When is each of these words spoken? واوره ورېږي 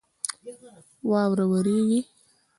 واوره 1.09 1.45
ورېږي 1.51 1.99